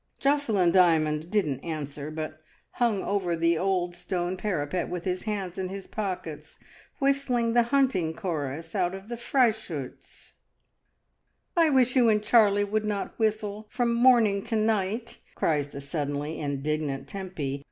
[0.19, 5.69] Josselin Dymond didn't answer, but hung over the old stone parapet with his hands in
[5.69, 6.57] his pockets,
[6.97, 10.33] whistling the hunting chorus out of the Freischillz,
[11.55, 16.39] "I wish you and Charlie would not whistle from morning to night," cries the suddenly
[16.39, 17.59] indignant Tempy.